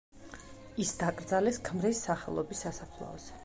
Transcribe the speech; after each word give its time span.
ის 0.83 0.93
დაკრძალეს 1.03 1.61
ქმრის 1.69 2.03
სახელობის 2.09 2.67
სასაფლაოზე. 2.69 3.39